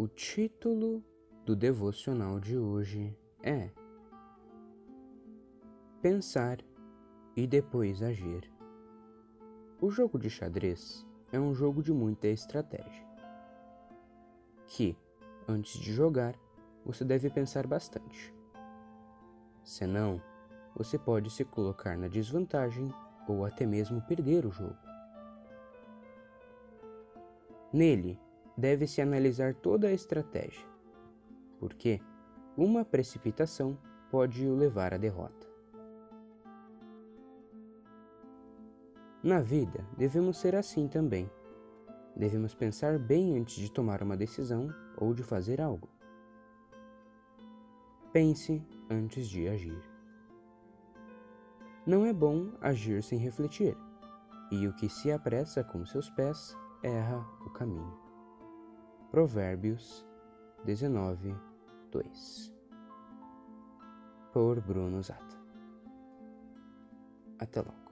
O 0.00 0.06
título 0.06 1.02
do 1.44 1.56
devocional 1.56 2.38
de 2.38 2.56
hoje 2.56 3.18
é 3.42 3.68
Pensar 6.00 6.58
e 7.34 7.48
depois 7.48 8.00
agir. 8.00 8.48
O 9.80 9.90
jogo 9.90 10.16
de 10.16 10.30
xadrez 10.30 11.04
é 11.32 11.40
um 11.40 11.52
jogo 11.52 11.82
de 11.82 11.92
muita 11.92 12.28
estratégia. 12.28 13.04
Que, 14.68 14.96
antes 15.48 15.80
de 15.80 15.92
jogar, 15.92 16.36
você 16.84 17.04
deve 17.04 17.28
pensar 17.28 17.66
bastante. 17.66 18.32
Senão, 19.64 20.22
você 20.76 20.96
pode 20.96 21.28
se 21.28 21.44
colocar 21.44 21.98
na 21.98 22.06
desvantagem 22.06 22.88
ou 23.26 23.44
até 23.44 23.66
mesmo 23.66 24.00
perder 24.02 24.46
o 24.46 24.52
jogo. 24.52 24.78
Nele, 27.72 28.16
deve-se 28.58 29.00
analisar 29.00 29.54
toda 29.54 29.86
a 29.86 29.92
estratégia, 29.92 30.66
porque 31.60 32.00
uma 32.56 32.84
precipitação 32.84 33.78
pode 34.10 34.44
o 34.44 34.56
levar 34.56 34.92
à 34.92 34.96
derrota. 34.96 35.46
Na 39.22 39.40
vida, 39.40 39.86
devemos 39.96 40.38
ser 40.38 40.56
assim 40.56 40.88
também. 40.88 41.30
Devemos 42.16 42.52
pensar 42.52 42.98
bem 42.98 43.38
antes 43.38 43.54
de 43.54 43.70
tomar 43.70 44.02
uma 44.02 44.16
decisão 44.16 44.74
ou 44.96 45.14
de 45.14 45.22
fazer 45.22 45.60
algo. 45.60 45.88
Pense 48.12 48.60
antes 48.90 49.28
de 49.28 49.46
agir. 49.46 49.80
Não 51.86 52.04
é 52.04 52.12
bom 52.12 52.50
agir 52.60 53.04
sem 53.04 53.20
refletir, 53.20 53.76
e 54.50 54.66
o 54.66 54.74
que 54.74 54.88
se 54.88 55.12
apressa 55.12 55.62
com 55.62 55.86
seus 55.86 56.10
pés 56.10 56.56
erra 56.82 57.24
o 57.46 57.50
caminho. 57.50 58.07
Provérbios 59.18 60.06
19, 60.64 61.34
2 61.90 62.54
Por 64.32 64.60
Bruno 64.60 65.02
Zata. 65.02 65.36
Até 67.40 67.60
logo. 67.60 67.87